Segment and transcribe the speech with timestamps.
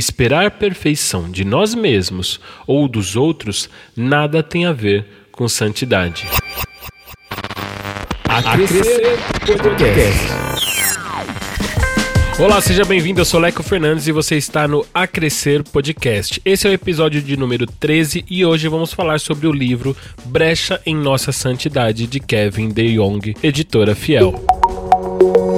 [0.00, 6.26] Esperar perfeição de nós mesmos ou dos outros nada tem a ver com santidade.
[8.24, 9.18] A Crescer
[9.62, 10.26] Podcast.
[12.38, 13.20] Olá, seja bem-vindo.
[13.20, 16.40] Eu sou Leco Fernandes e você está no A Crescer Podcast.
[16.46, 19.94] Esse é o episódio de número 13 e hoje vamos falar sobre o livro
[20.24, 24.42] Brecha em Nossa Santidade de Kevin De Jong, editora Fiel.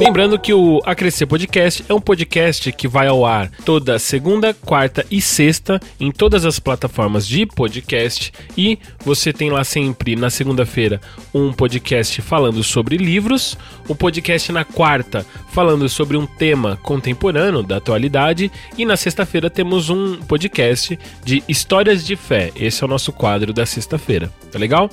[0.05, 5.07] Lembrando que o Acrescer Podcast é um podcast que vai ao ar toda segunda, quarta
[5.09, 11.01] e sexta em todas as plataformas de podcast e você tem lá sempre na segunda-feira
[11.33, 13.57] um podcast falando sobre livros,
[13.89, 19.49] o um podcast na quarta falando sobre um tema contemporâneo da atualidade e na sexta-feira
[19.49, 22.51] temos um podcast de histórias de fé.
[22.57, 24.91] Esse é o nosso quadro da sexta-feira, tá legal?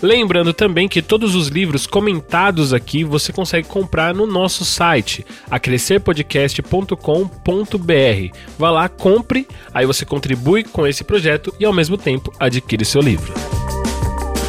[0.00, 8.38] Lembrando também que todos os livros comentados aqui você consegue comprar no nosso site, acrescerpodcast.com.br.
[8.58, 13.00] Vá lá, compre, aí você contribui com esse projeto e ao mesmo tempo adquire seu
[13.00, 13.32] livro.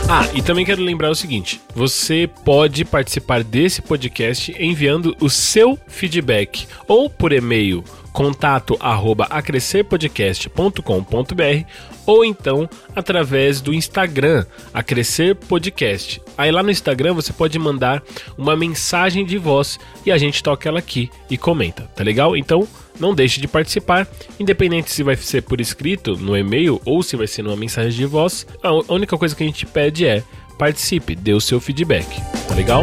[0.10, 5.78] Ah, e também quero lembrar o seguinte: você pode participar desse podcast enviando o seu
[5.88, 7.84] feedback ou por e-mail
[8.18, 11.70] contato arroba acrescerpodcast.com.br
[12.04, 14.44] ou então através do Instagram,
[14.74, 16.20] a Crescer Podcast.
[16.36, 18.02] Aí lá no Instagram você pode mandar
[18.36, 22.36] uma mensagem de voz e a gente toca ela aqui e comenta, tá legal?
[22.36, 22.68] Então
[23.00, 24.08] não deixe de participar,
[24.40, 28.06] independente se vai ser por escrito no e-mail ou se vai ser numa mensagem de
[28.08, 28.48] voz.
[28.64, 30.24] A única coisa que a gente pede é
[30.58, 32.82] participe, dê o seu feedback, tá legal?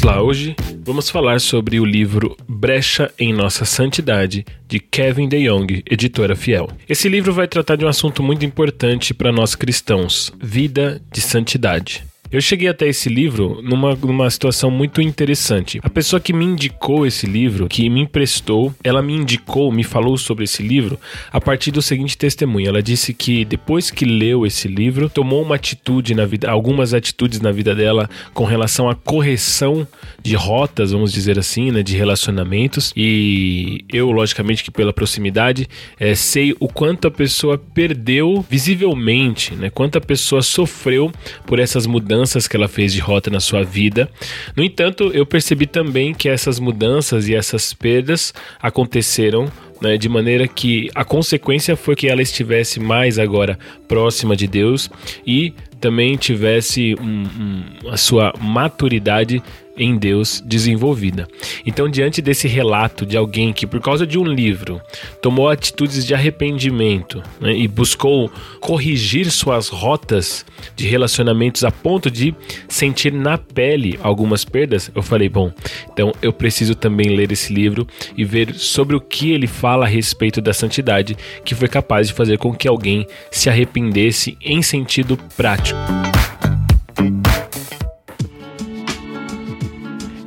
[0.00, 0.22] Vamos lá.
[0.22, 6.34] Hoje vamos falar sobre o livro Brecha em Nossa Santidade, de Kevin De Jong, editora
[6.34, 6.68] Fiel.
[6.88, 12.09] Esse livro vai tratar de um assunto muito importante para nós cristãos: vida de santidade.
[12.32, 15.80] Eu cheguei até esse livro numa, numa situação muito interessante.
[15.82, 20.16] A pessoa que me indicou esse livro, que me emprestou, ela me indicou, me falou
[20.16, 20.96] sobre esse livro
[21.32, 22.68] a partir do seguinte testemunho.
[22.68, 27.40] Ela disse que depois que leu esse livro, tomou uma atitude na vida, algumas atitudes
[27.40, 29.84] na vida dela com relação à correção
[30.22, 32.92] de rotas, vamos dizer assim, né, de relacionamentos.
[32.96, 39.68] E eu, logicamente, que pela proximidade, é, sei o quanto a pessoa perdeu visivelmente, né,
[39.68, 41.10] quanto a pessoa sofreu
[41.44, 44.08] por essas mudanças mudanças que ela fez de rota na sua vida.
[44.54, 49.50] No entanto, eu percebi também que essas mudanças e essas perdas aconteceram
[49.80, 53.58] né, de maneira que a consequência foi que ela estivesse mais agora
[53.88, 54.90] próxima de Deus
[55.26, 59.42] e também tivesse um, um, a sua maturidade
[59.80, 61.26] em Deus desenvolvida.
[61.64, 64.80] Então, diante desse relato de alguém que, por causa de um livro,
[65.22, 68.30] tomou atitudes de arrependimento né, e buscou
[68.60, 70.44] corrigir suas rotas
[70.76, 72.34] de relacionamentos a ponto de
[72.68, 75.50] sentir na pele algumas perdas, eu falei: bom,
[75.90, 77.86] então eu preciso também ler esse livro
[78.16, 82.14] e ver sobre o que ele fala a respeito da santidade que foi capaz de
[82.14, 85.78] fazer com que alguém se arrependesse em sentido prático.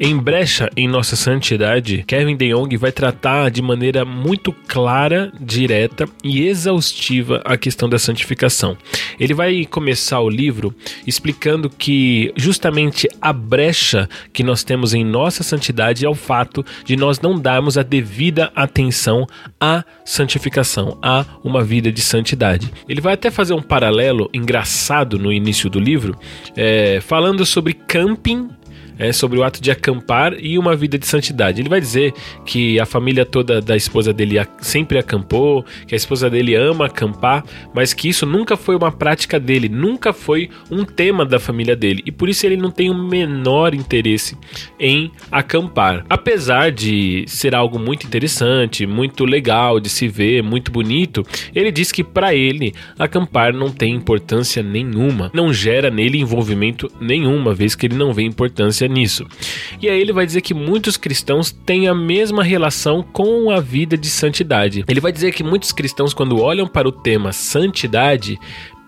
[0.06, 6.06] Em Brecha em Nossa Santidade, Kevin De Jong vai tratar de maneira muito clara, direta
[6.22, 8.76] e exaustiva a questão da santificação.
[9.18, 10.76] Ele vai começar o livro
[11.08, 16.98] explicando que justamente a brecha que nós temos em nossa santidade é o fato de
[16.98, 19.26] nós não darmos a devida atenção
[19.58, 22.74] à santificação, a uma vida de santidade.
[22.90, 26.20] Ele vai até fazer um paralelo engraçado no início do livro,
[26.58, 28.50] é, falando sobre camping
[28.98, 31.62] é, sobre o ato de acampar e uma vida de santidade.
[31.62, 32.14] Ele vai dizer
[32.46, 37.44] que a família toda da esposa dele sempre acampou, que a esposa dele ama acampar,
[37.74, 42.02] mas que isso nunca foi uma prática dele, nunca foi um tema da família dele
[42.06, 44.38] e por isso ele não tem o menor interesse
[44.80, 46.06] em acampar.
[46.10, 51.92] Apesar de ser algo muito interessante, muito legal de se ver, muito bonito, ele diz
[51.92, 57.86] que para ele acampar não tem importância nenhuma, não gera nele envolvimento nenhuma, vez que
[57.86, 59.26] ele não vê importância nisso.
[59.82, 63.98] E aí ele vai dizer que muitos cristãos têm a mesma relação com a vida
[63.98, 64.84] de santidade.
[64.88, 68.40] Ele vai dizer que muitos cristãos, quando olham para o tema santidade,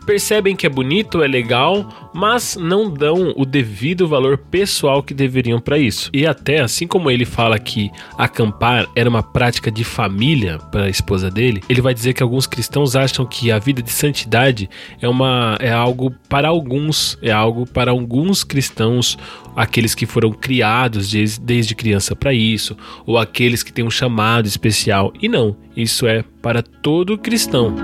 [0.05, 5.59] percebem que é bonito, é legal, mas não dão o devido valor pessoal que deveriam
[5.59, 6.09] para isso.
[6.13, 10.89] E até assim como ele fala que acampar era uma prática de família para a
[10.89, 14.69] esposa dele, ele vai dizer que alguns cristãos acham que a vida de santidade
[15.01, 19.17] é uma é algo para alguns, é algo para alguns cristãos,
[19.55, 24.47] aqueles que foram criados desde, desde criança para isso, ou aqueles que têm um chamado
[24.47, 25.13] especial.
[25.21, 27.75] E não, isso é para todo cristão.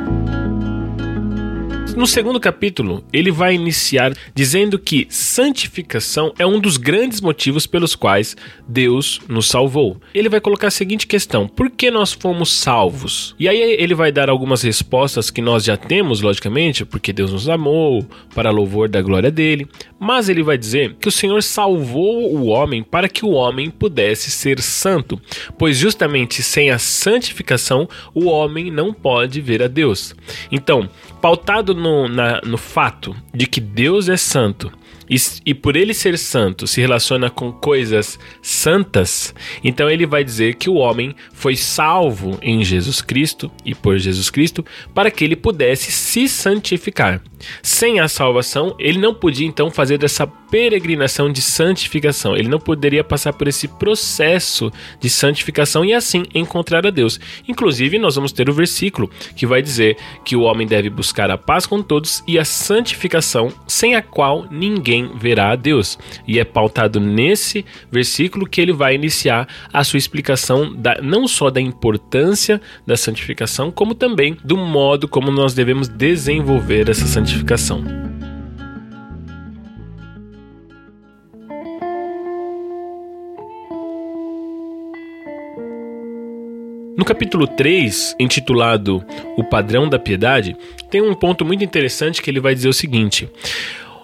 [1.95, 7.95] No segundo capítulo, ele vai iniciar dizendo que santificação é um dos grandes motivos pelos
[7.95, 8.35] quais
[8.65, 9.99] Deus nos salvou.
[10.13, 13.35] Ele vai colocar a seguinte questão: por que nós fomos salvos?
[13.37, 17.49] E aí ele vai dar algumas respostas que nós já temos, logicamente, porque Deus nos
[17.49, 19.67] amou, para louvor da glória dele,
[19.99, 24.31] mas ele vai dizer que o Senhor salvou o homem para que o homem pudesse
[24.31, 25.21] ser santo,
[25.57, 30.15] pois justamente sem a santificação o homem não pode ver a Deus.
[30.51, 30.89] Então,
[31.21, 34.71] pautado no, na, no fato de que Deus é santo
[35.11, 40.55] e, e, por ele ser santo se relaciona com coisas santas, então ele vai dizer
[40.55, 45.35] que o homem foi salvo em Jesus Cristo e por Jesus Cristo para que ele
[45.35, 47.21] pudesse se santificar.
[47.61, 52.35] Sem a salvação, ele não podia então fazer essa peregrinação de santificação.
[52.35, 57.19] Ele não poderia passar por esse processo de santificação e assim encontrar a Deus.
[57.47, 61.37] Inclusive, nós vamos ter o versículo que vai dizer que o homem deve buscar a
[61.37, 65.97] paz com todos e a santificação, sem a qual ninguém verá a Deus.
[66.27, 71.49] E é pautado nesse versículo que ele vai iniciar a sua explicação da, não só
[71.49, 77.83] da importância da santificação, como também do modo como nós devemos desenvolver essa santificação.
[87.01, 89.03] No capítulo 3, intitulado
[89.35, 90.55] O Padrão da Piedade,
[90.91, 93.27] tem um ponto muito interessante que ele vai dizer o seguinte: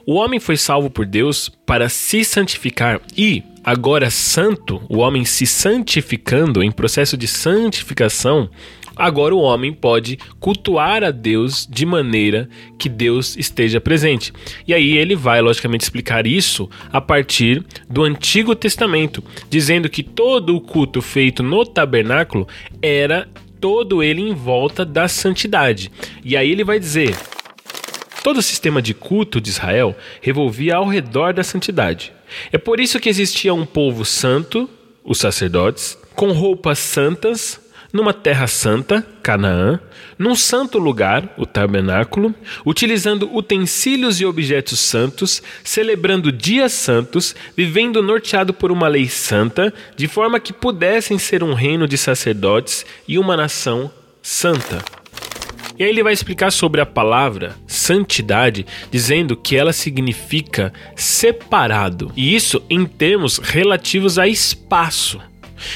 [0.10, 5.46] O homem foi salvo por Deus para se santificar e, agora santo, o homem se
[5.46, 8.50] santificando em processo de santificação,
[8.96, 12.50] Agora o homem pode cultuar a Deus de maneira
[12.80, 14.34] que Deus esteja presente.
[14.68, 20.56] E aí ele vai, logicamente, explicar isso a partir do Antigo Testamento, dizendo que todo
[20.56, 22.48] o culto feito no tabernáculo
[22.82, 23.30] era
[23.62, 25.92] todo ele em volta da santidade.
[26.26, 27.16] E aí ele vai dizer.
[28.28, 32.12] Todo o sistema de culto de Israel revolvia ao redor da santidade.
[32.52, 34.70] É por isso que existia um povo santo,
[35.02, 37.58] os sacerdotes, com roupas santas,
[37.94, 39.80] numa terra santa, Canaã,
[40.20, 42.36] num santo lugar, o tabernáculo,
[42.66, 50.06] utilizando utensílios e objetos santos, celebrando dias santos, vivendo norteado por uma lei santa, de
[50.06, 53.90] forma que pudessem ser um reino de sacerdotes e uma nação
[54.22, 54.84] santa.
[55.78, 62.36] E aí ele vai explicar sobre a palavra santidade, dizendo que ela significa separado, e
[62.36, 65.20] isso em termos relativos a espaço.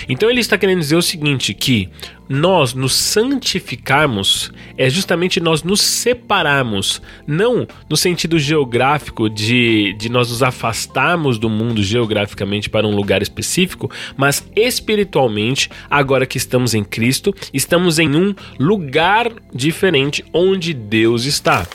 [0.07, 1.89] Então ele está querendo dizer o seguinte: que
[2.29, 10.29] nós nos santificarmos é justamente nós nos separarmos, não no sentido geográfico de, de nós
[10.29, 16.83] nos afastarmos do mundo geograficamente para um lugar específico, mas espiritualmente, agora que estamos em
[16.83, 21.67] Cristo, estamos em um lugar diferente onde Deus está.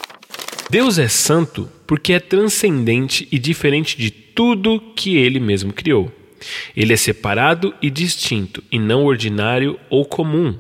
[0.71, 6.11] Deus é santo porque é transcendente e diferente de tudo que ele mesmo criou.
[6.77, 10.55] Ele é separado e distinto, e não ordinário ou comum.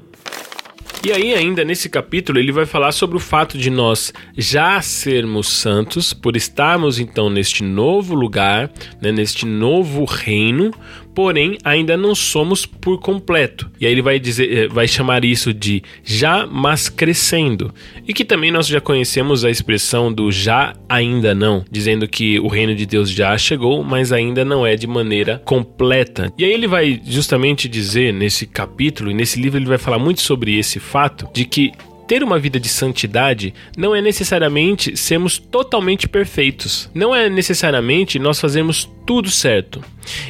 [1.04, 5.48] E aí, ainda nesse capítulo, ele vai falar sobre o fato de nós já sermos
[5.48, 10.72] santos, por estarmos então neste novo lugar, né, neste novo reino,
[11.16, 13.70] porém ainda não somos por completo.
[13.80, 17.72] E aí ele vai dizer, eh, vai chamar isso de já, mas crescendo.
[18.06, 22.48] E que também nós já conhecemos a expressão do já, ainda não, dizendo que o
[22.48, 26.30] reino de Deus já chegou, mas ainda não é de maneira completa.
[26.36, 30.20] E aí ele vai justamente dizer nesse capítulo e nesse livro ele vai falar muito
[30.20, 31.72] sobre esse fato de que
[32.06, 36.90] ter uma vida de santidade não é necessariamente sermos totalmente perfeitos.
[36.94, 39.82] Não é necessariamente nós fazermos tudo certo.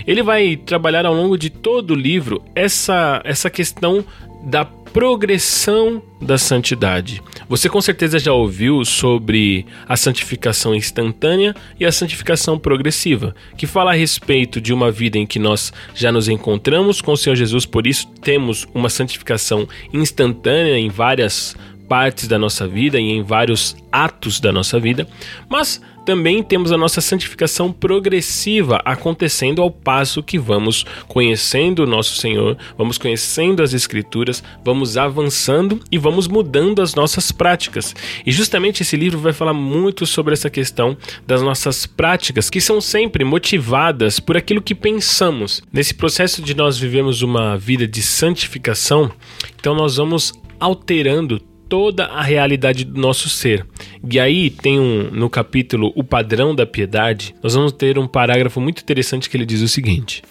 [0.07, 4.05] Ele vai trabalhar ao longo de todo o livro essa, essa questão
[4.45, 4.65] da
[4.97, 7.23] progressão da santidade.
[7.51, 13.91] Você com certeza já ouviu sobre a santificação instantânea e a santificação progressiva, que fala
[13.91, 17.67] a respeito de uma vida em que nós já nos encontramos com o Senhor Jesus,
[17.67, 21.55] por isso temos uma santificação instantânea em várias
[21.87, 25.07] partes da nossa vida e em vários atos da nossa vida,
[25.47, 32.15] mas também temos a nossa santificação progressiva acontecendo ao passo que vamos conhecendo o nosso
[32.15, 37.93] Senhor, vamos conhecendo as Escrituras, vamos avançando e vamos mudando as nossas práticas.
[38.25, 40.97] E justamente esse livro vai falar muito sobre essa questão
[41.27, 45.61] das nossas práticas, que são sempre motivadas por aquilo que pensamos.
[45.73, 49.11] Nesse processo de nós vivemos uma vida de santificação,
[49.59, 53.67] então nós vamos alterando toda a realidade do nosso ser.
[54.09, 58.61] E aí tem um no capítulo O Padrão da Piedade, nós vamos ter um parágrafo
[58.61, 60.23] muito interessante que ele diz o seguinte: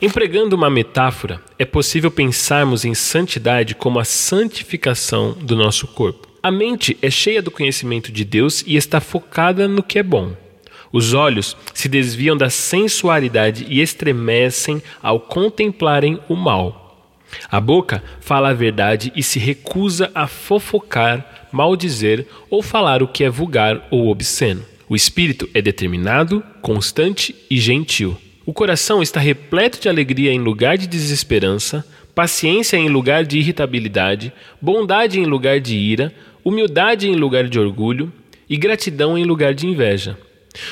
[0.00, 6.28] Empregando uma metáfora, é possível pensarmos em santidade como a santificação do nosso corpo.
[6.40, 10.34] A mente é cheia do conhecimento de Deus e está focada no que é bom.
[10.92, 16.87] Os olhos se desviam da sensualidade e estremecem ao contemplarem o mal.
[17.50, 23.24] A boca fala a verdade e se recusa a fofocar, maldizer ou falar o que
[23.24, 24.64] é vulgar ou obsceno.
[24.88, 28.16] O espírito é determinado, constante e gentil.
[28.46, 34.32] O coração está repleto de alegria em lugar de desesperança, paciência em lugar de irritabilidade,
[34.60, 38.10] bondade em lugar de ira, humildade em lugar de orgulho
[38.48, 40.16] e gratidão em lugar de inveja.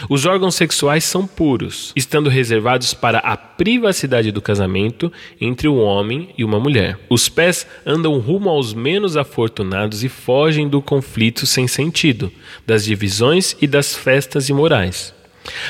[0.09, 6.31] Os órgãos sexuais são puros, estando reservados para a privacidade do casamento entre um homem
[6.37, 6.99] e uma mulher.
[7.09, 12.33] Os pés andam rumo aos menos afortunados e fogem do conflito sem sentido,
[12.67, 15.15] das divisões e das festas imorais.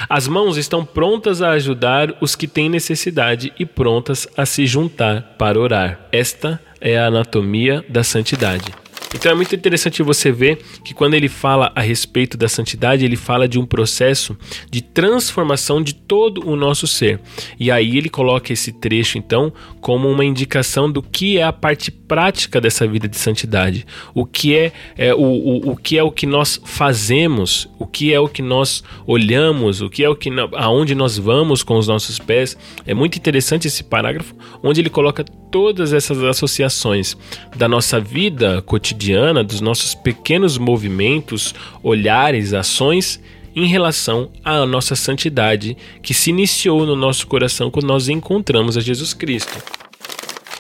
[0.08, 5.35] As mãos estão prontas a ajudar os que têm necessidade e prontas a se juntar
[5.38, 6.00] para orar.
[6.11, 8.86] Esta é a anatomia da santidade.
[9.16, 13.16] Então é muito interessante você ver que quando ele fala a respeito da santidade, ele
[13.16, 14.37] fala de um processo
[14.70, 17.18] de transformação de todo o nosso ser.
[17.58, 21.90] E aí ele coloca esse trecho, então, como uma indicação do que é a parte
[21.90, 23.87] prática dessa vida de santidade.
[24.14, 28.12] O que é, é o, o, o que é o que nós fazemos, o que
[28.12, 31.88] é o que nós olhamos, o que é o que aonde nós vamos com os
[31.88, 32.56] nossos pés.
[32.87, 35.25] É muito interessante esse parágrafo, onde ele coloca
[35.56, 37.16] todas essas associações
[37.56, 43.18] da nossa vida cotidiana, dos nossos pequenos movimentos, olhares, ações
[43.54, 48.82] em relação à nossa santidade que se iniciou no nosso coração quando nós encontramos a
[48.82, 49.56] Jesus Cristo.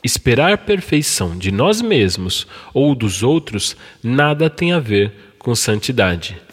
[0.02, 6.45] Esperar perfeição de nós mesmos ou dos outros nada tem a ver com santidade.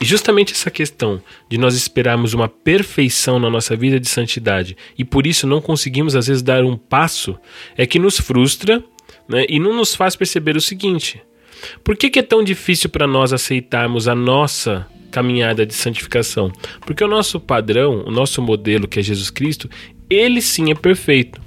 [0.00, 5.04] E justamente essa questão de nós esperarmos uma perfeição na nossa vida de santidade e
[5.04, 7.38] por isso não conseguimos às vezes dar um passo
[7.76, 8.82] é que nos frustra
[9.28, 11.22] né, e não nos faz perceber o seguinte:
[11.84, 16.50] por que, que é tão difícil para nós aceitarmos a nossa caminhada de santificação?
[16.80, 19.68] Porque o nosso padrão, o nosso modelo, que é Jesus Cristo,
[20.08, 21.40] ele sim é perfeito.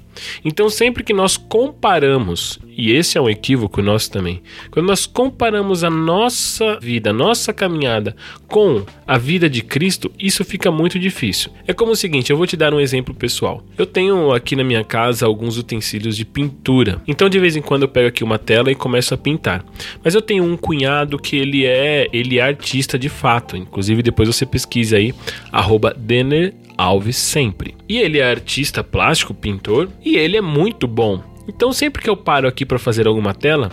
[0.44, 5.84] Então, sempre que nós comparamos, e esse é um equívoco nosso também, quando nós comparamos
[5.84, 8.16] a nossa vida, a nossa caminhada
[8.48, 11.50] com a vida de Cristo, isso fica muito difícil.
[11.66, 13.62] É como o seguinte: eu vou te dar um exemplo pessoal.
[13.76, 17.82] Eu tenho aqui na minha casa alguns utensílios de pintura, então de vez em quando
[17.82, 19.64] eu pego aqui uma tela e começo a pintar.
[20.02, 24.28] Mas eu tenho um cunhado que ele é, ele é artista de fato, inclusive depois
[24.28, 25.14] você pesquisa aí,
[25.52, 27.74] arroba Denner Alves sempre.
[27.88, 31.22] E ele é artista plástico, pintor, e ele é muito bom.
[31.48, 33.70] Então sempre que eu paro aqui para fazer alguma tela,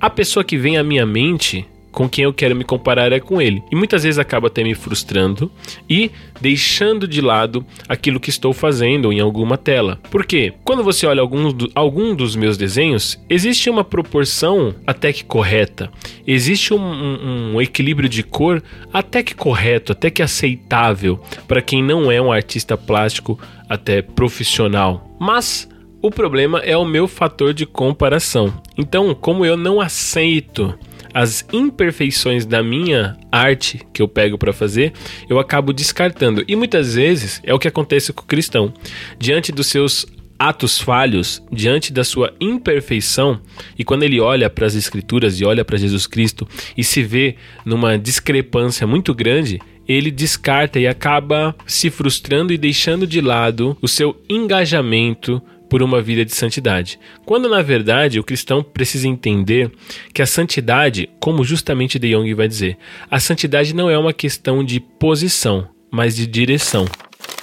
[0.00, 3.40] a pessoa que vem à minha mente com quem eu quero me comparar é com
[3.40, 3.62] ele.
[3.70, 5.50] E muitas vezes acaba até me frustrando
[5.88, 9.98] e deixando de lado aquilo que estou fazendo em alguma tela.
[10.10, 10.52] Por quê?
[10.64, 15.90] Quando você olha algum, do, algum dos meus desenhos, existe uma proporção até que correta,
[16.26, 21.82] existe um, um, um equilíbrio de cor até que correto, até que aceitável para quem
[21.82, 25.16] não é um artista plástico até profissional.
[25.18, 25.68] Mas
[26.02, 28.52] o problema é o meu fator de comparação.
[28.76, 30.74] Então, como eu não aceito
[31.12, 34.92] as imperfeições da minha arte que eu pego para fazer,
[35.28, 36.44] eu acabo descartando.
[36.46, 38.72] E muitas vezes é o que acontece com o cristão.
[39.18, 40.06] Diante dos seus
[40.38, 43.42] atos falhos, diante da sua imperfeição,
[43.78, 47.36] e quando ele olha para as Escrituras e olha para Jesus Cristo e se vê
[47.62, 53.88] numa discrepância muito grande, ele descarta e acaba se frustrando e deixando de lado o
[53.88, 56.98] seu engajamento por uma vida de santidade.
[57.24, 59.70] Quando na verdade o cristão precisa entender
[60.12, 62.76] que a santidade, como justamente De Jong vai dizer,
[63.08, 66.84] a santidade não é uma questão de posição, mas de direção.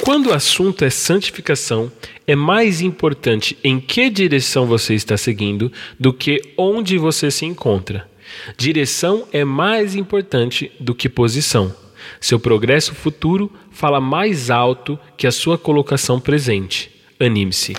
[0.04, 1.92] Quando o assunto é santificação,
[2.28, 8.10] é mais importante em que direção você está seguindo do que onde você se encontra.
[8.58, 11.74] Direção é mais importante do que posição.
[12.20, 16.92] Seu progresso futuro fala mais alto que a sua colocação presente.
[17.20, 17.76] Anime-se.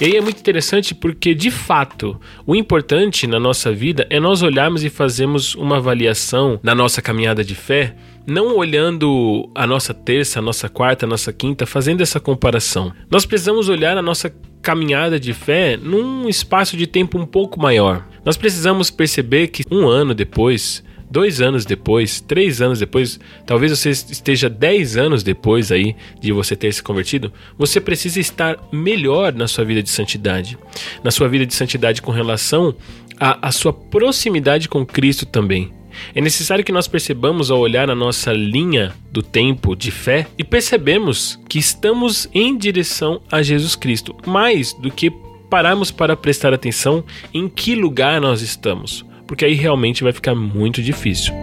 [0.00, 4.42] E aí é muito interessante porque, de fato, o importante na nossa vida é nós
[4.42, 10.38] olharmos e fazermos uma avaliação na nossa caminhada de fé, não olhando a nossa terça,
[10.38, 12.92] a nossa quarta, a nossa quinta, fazendo essa comparação.
[13.10, 18.06] Nós precisamos olhar a nossa caminhada de fé num espaço de tempo um pouco maior.
[18.24, 23.90] Nós precisamos perceber que um ano depois, dois anos depois, três anos depois, talvez você
[23.90, 29.48] esteja dez anos depois aí de você ter se convertido, você precisa estar melhor na
[29.48, 30.58] sua vida de santidade,
[31.02, 32.74] na sua vida de santidade com relação
[33.18, 35.72] à, à sua proximidade com Cristo também.
[36.14, 40.44] É necessário que nós percebamos ao olhar a nossa linha do tempo de fé e
[40.44, 45.10] percebemos que estamos em direção a Jesus Cristo, mais do que
[45.50, 49.04] pararmos para prestar atenção em que lugar nós estamos.
[49.28, 51.34] Porque aí realmente vai ficar muito difícil.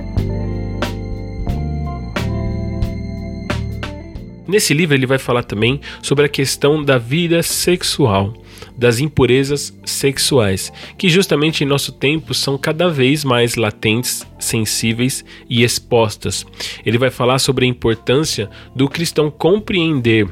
[4.48, 8.34] Nesse livro ele vai falar também sobre a questão da vida sexual,
[8.77, 15.63] das impurezas sexuais, que justamente em nosso tempo são cada vez mais latentes, sensíveis e
[15.63, 16.45] expostas.
[16.85, 20.27] Ele vai falar sobre a importância do cristão compreender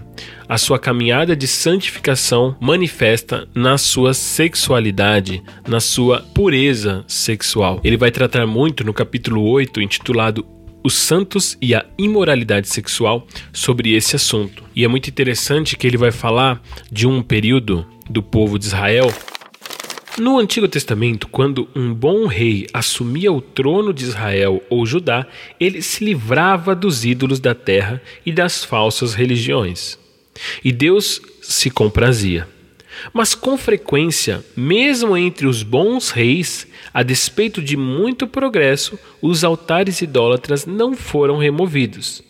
[0.47, 7.79] a sua caminhada de santificação manifesta na sua sexualidade, na sua pureza sexual.
[7.83, 10.45] Ele vai tratar muito no capítulo 8, intitulado
[10.83, 14.63] os santos e a imoralidade sexual sobre esse assunto.
[14.75, 16.61] E é muito interessante que ele vai falar
[16.91, 19.11] de um período do povo de Israel.
[20.17, 25.25] No Antigo Testamento, quando um bom rei assumia o trono de Israel ou Judá,
[25.59, 29.97] ele se livrava dos ídolos da terra e das falsas religiões.
[30.63, 32.47] E Deus se comprazia.
[33.11, 40.01] Mas com frequência, mesmo entre os bons reis, a despeito de muito progresso, os altares
[40.01, 42.21] idólatras não foram removidos.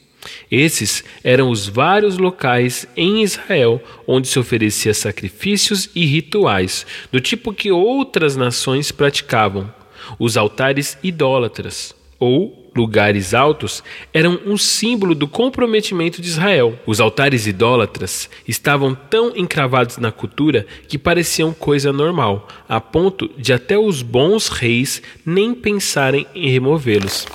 [0.49, 7.53] Esses eram os vários locais em Israel onde se oferecia sacrifícios e rituais, do tipo
[7.53, 9.73] que outras nações praticavam,
[10.17, 16.77] os altares idólatras, ou lugares altos eram um símbolo do comprometimento de Israel.
[16.85, 23.53] Os altares idólatras estavam tão encravados na cultura que pareciam coisa normal, a ponto de
[23.53, 27.25] até os bons reis nem pensarem em removê-los.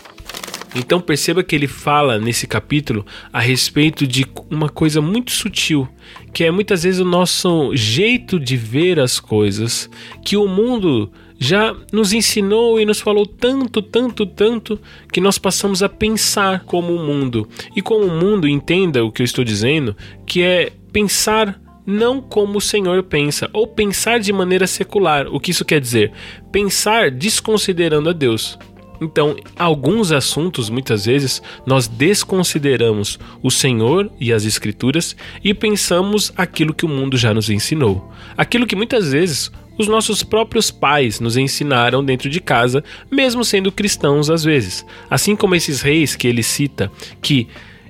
[0.74, 5.88] Então perceba que ele fala nesse capítulo a respeito de uma coisa muito sutil,
[6.32, 9.88] que é muitas vezes o nosso jeito de ver as coisas,
[10.22, 14.80] que o mundo já nos ensinou e nos falou tanto, tanto, tanto
[15.12, 17.48] que nós passamos a pensar como o mundo.
[17.76, 22.58] E como o mundo entenda o que eu estou dizendo, que é pensar não como
[22.58, 25.26] o Senhor pensa, ou pensar de maneira secular.
[25.28, 26.12] O que isso quer dizer?
[26.52, 28.58] Pensar desconsiderando a Deus.
[29.00, 36.74] Então, alguns assuntos, muitas vezes, nós desconsideramos o Senhor e as Escrituras e pensamos aquilo
[36.74, 38.12] que o mundo já nos ensinou.
[38.36, 43.72] Aquilo que muitas vezes os nossos próprios pais nos ensinaram dentro de casa, mesmo sendo
[43.72, 44.84] cristãos às vezes.
[45.08, 46.90] Assim como esses reis que ele cita,
[47.22, 47.46] que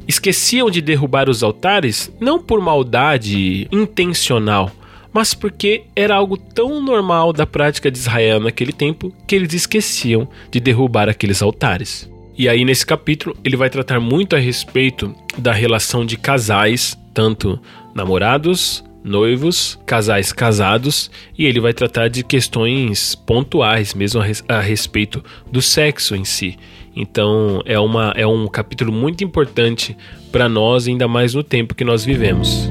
[0.06, 4.70] esqueciam de derrubar os altares, não por maldade intencional,
[5.12, 10.28] mas porque era algo tão normal da prática de Israel naquele tempo que eles esqueciam
[10.50, 12.10] de derrubar aqueles altares.
[12.36, 17.58] E aí, nesse capítulo, ele vai tratar muito a respeito da relação de casais, tanto
[17.94, 24.60] namorados noivos, casais casados, e ele vai tratar de questões pontuais, mesmo a, res, a
[24.60, 26.56] respeito do sexo em si.
[26.94, 29.96] Então é, uma, é um capítulo muito importante
[30.30, 32.70] para nós, ainda mais no tempo que nós vivemos.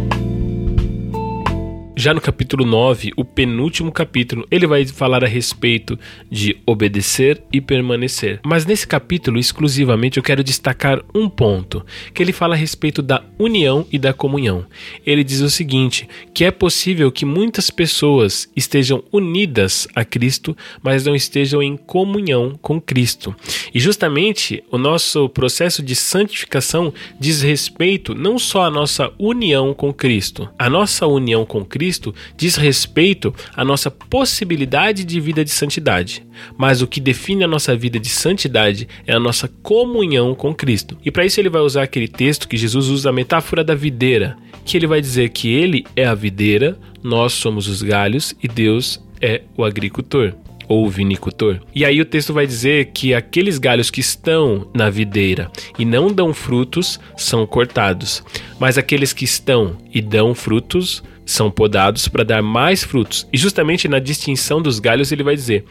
[1.99, 5.97] Já no capítulo 9, o penúltimo capítulo, ele vai falar a respeito
[6.29, 8.39] de obedecer e permanecer.
[8.45, 11.83] Mas nesse capítulo, exclusivamente, eu quero destacar um ponto,
[12.13, 14.63] que ele fala a respeito da união e da comunhão.
[15.03, 21.03] Ele diz o seguinte: que é possível que muitas pessoas estejam unidas a Cristo, mas
[21.03, 23.35] não estejam em comunhão com Cristo.
[23.73, 29.91] E justamente o nosso processo de santificação diz respeito não só à nossa união com
[29.91, 35.49] Cristo, a nossa união com Cristo Cristo diz respeito à nossa possibilidade de vida de
[35.49, 36.21] santidade,
[36.57, 40.97] mas o que define a nossa vida de santidade é a nossa comunhão com Cristo.
[41.05, 44.35] E para isso ele vai usar aquele texto que Jesus usa a metáfora da videira,
[44.65, 49.01] que ele vai dizer que ele é a videira, nós somos os galhos e Deus
[49.21, 50.33] é o agricultor
[50.67, 51.61] ou vinicultor.
[51.73, 56.11] E aí o texto vai dizer que aqueles galhos que estão na videira e não
[56.11, 58.21] dão frutos são cortados,
[58.59, 63.27] mas aqueles que estão e dão frutos são podados para dar mais frutos.
[63.31, 65.65] E justamente na distinção dos galhos ele vai dizer: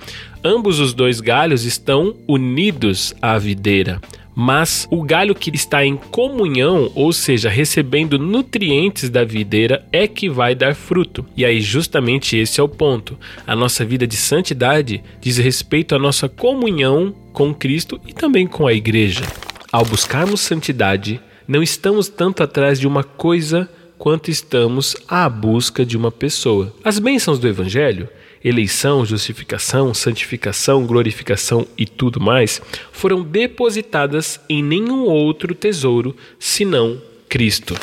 [0.45, 4.01] ambos os dois galhos estão unidos à videira,
[4.39, 10.29] mas o galho que está em comunhão, ou seja, recebendo nutrientes da videira, é que
[10.29, 11.25] vai dar fruto.
[11.35, 13.19] E aí, justamente esse é o ponto.
[13.47, 18.67] A nossa vida de santidade diz respeito à nossa comunhão com Cristo e também com
[18.67, 19.25] a igreja.
[19.73, 23.67] Ao buscarmos santidade, não estamos tanto atrás de uma coisa
[23.99, 26.73] quanto estamos à busca de uma pessoa.
[26.85, 28.09] As bênçãos do Evangelho,
[28.45, 32.61] eleição, justificação, santificação, glorificação e tudo mais,
[32.93, 37.75] foram depositadas em nenhum outro tesouro senão Cristo.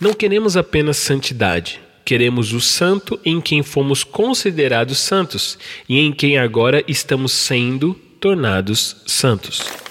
[0.00, 6.38] Não queremos apenas santidade, queremos o santo em quem fomos considerados santos e em quem
[6.38, 9.87] agora estamos sendo tornados santos.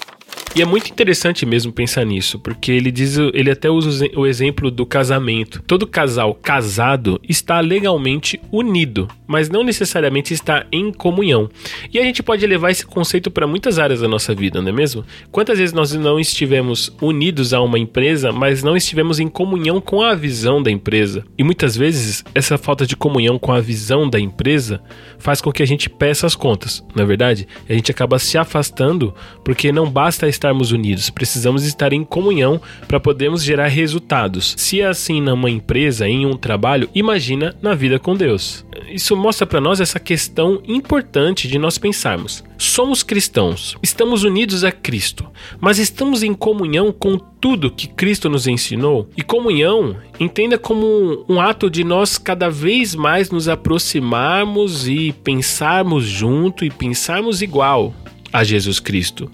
[0.58, 4.72] E é muito interessante mesmo pensar nisso, porque ele diz, ele até usa o exemplo
[4.72, 5.62] do casamento.
[5.68, 11.48] Todo casal casado está legalmente unido, mas não necessariamente está em comunhão.
[11.94, 14.72] E a gente pode levar esse conceito para muitas áreas da nossa vida, não é
[14.72, 15.06] mesmo?
[15.32, 20.02] Quantas vezes nós não estivemos unidos a uma empresa, mas não estivemos em comunhão com
[20.02, 21.24] a visão da empresa?
[21.38, 24.82] E muitas vezes essa falta de comunhão com a visão da empresa
[25.20, 27.48] faz com que a gente peça as contas, não é verdade?
[27.70, 32.62] E a gente acaba se afastando porque não basta estarmos unidos, precisamos estar em comunhão
[32.88, 34.56] para podermos gerar resultados.
[34.58, 38.66] Se é assim numa empresa, em um trabalho, imagina na vida com Deus.
[38.90, 42.44] Isso mostra para nós essa questão importante de nós pensarmos.
[42.58, 45.28] Somos cristãos, estamos unidos a Cristo,
[45.60, 49.10] mas estamos em comunhão com tudo que Cristo nos ensinou?
[49.18, 56.06] E comunhão, entenda como um ato de nós cada vez mais nos aproximarmos e pensarmos
[56.06, 57.94] junto e pensarmos igual
[58.32, 59.30] a Jesus Cristo.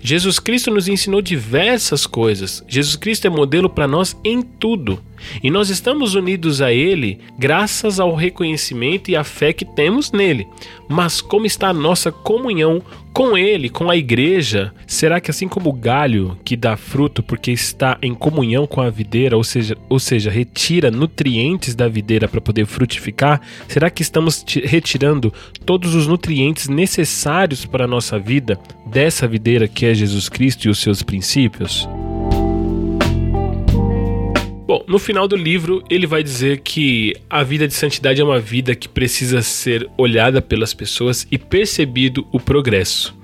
[0.00, 2.64] Jesus Cristo nos ensinou diversas coisas.
[2.68, 5.00] Jesus Cristo é modelo para nós em tudo.
[5.42, 10.46] E nós estamos unidos a Ele graças ao reconhecimento e à fé que temos nele.
[10.88, 14.72] Mas como está a nossa comunhão com Ele, com a igreja?
[14.86, 18.90] Será que assim como o galho que dá fruto porque está em comunhão com a
[18.90, 24.44] videira, ou seja, ou seja retira nutrientes da videira para poder frutificar, será que estamos
[24.64, 25.32] retirando
[25.64, 30.70] todos os nutrientes necessários para a nossa vida dessa videira que é Jesus Cristo e
[30.70, 31.88] os seus princípios?
[34.66, 38.40] Bom, no final do livro, ele vai dizer que a vida de santidade é uma
[38.40, 43.14] vida que precisa ser olhada pelas pessoas e percebido o progresso.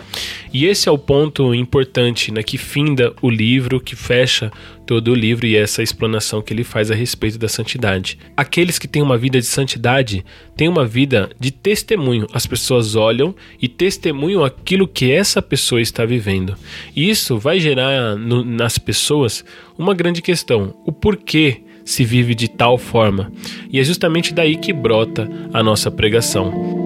[0.52, 4.52] E esse é o ponto importante né, que finda o livro, que fecha
[4.90, 8.18] todo o livro e essa explanação que ele faz a respeito da santidade.
[8.37, 10.24] Aqueles que têm uma vida de santidade
[10.57, 12.26] têm uma vida de testemunho.
[12.33, 16.57] As pessoas olham e testemunham aquilo que essa pessoa está vivendo.
[16.96, 19.44] E isso vai gerar no, nas pessoas
[19.79, 23.31] uma grande questão: o porquê se vive de tal forma.
[23.70, 26.79] E é justamente daí que brota a nossa pregação.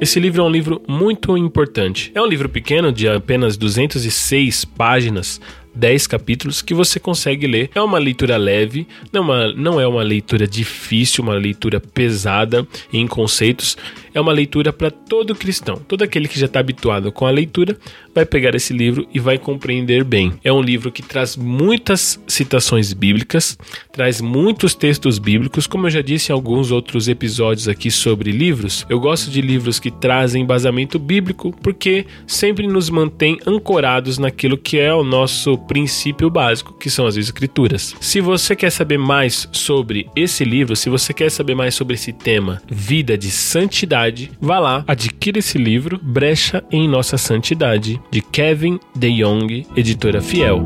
[0.00, 2.12] Esse livro é um livro muito importante.
[2.14, 5.40] É um livro pequeno, de apenas 206 páginas,
[5.74, 7.70] 10 capítulos que você consegue ler.
[7.74, 12.64] É uma leitura leve, não, é uma, não é uma leitura difícil, uma leitura pesada
[12.92, 13.76] em conceitos.
[14.18, 15.76] É uma leitura para todo cristão.
[15.76, 17.78] Todo aquele que já está habituado com a leitura
[18.12, 20.32] vai pegar esse livro e vai compreender bem.
[20.42, 23.56] É um livro que traz muitas citações bíblicas,
[23.92, 28.84] traz muitos textos bíblicos, como eu já disse em alguns outros episódios aqui sobre livros.
[28.90, 34.80] Eu gosto de livros que trazem embasamento bíblico porque sempre nos mantém ancorados naquilo que
[34.80, 37.94] é o nosso princípio básico, que são as escrituras.
[38.00, 42.12] Se você quer saber mais sobre esse livro, se você quer saber mais sobre esse
[42.12, 44.07] tema, vida de santidade,
[44.40, 50.62] vá lá, adquira esse livro, Brecha em Nossa Santidade, de Kevin DeYoung, editora Fiel.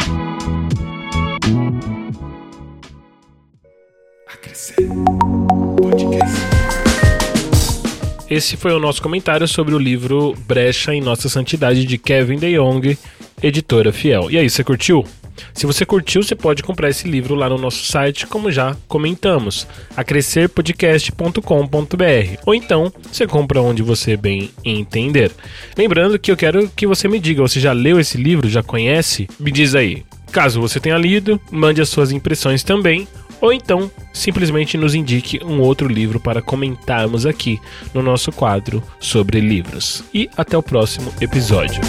[8.31, 12.97] Esse foi o nosso comentário sobre o livro Brecha em Nossa Santidade de Kevin DeYoung,
[13.43, 14.31] editora Fiel.
[14.31, 15.05] E aí, você curtiu?
[15.55, 19.67] Se você curtiu, você pode comprar esse livro lá no nosso site, como já comentamos,
[19.97, 22.41] acrescerpodcast.com.br.
[22.47, 25.31] Ou então, você compra onde você bem entender.
[25.77, 29.29] Lembrando que eu quero que você me diga, você já leu esse livro, já conhece?
[29.39, 30.05] Me diz aí.
[30.31, 33.07] Caso você tenha lido, mande as suas impressões também,
[33.41, 37.61] ou então simplesmente nos indique um outro livro para comentarmos aqui
[37.93, 40.03] no nosso quadro sobre livros.
[40.15, 41.83] E até o próximo episódio.